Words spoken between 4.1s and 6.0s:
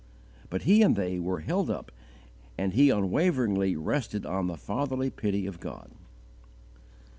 on the fatherly pity of God.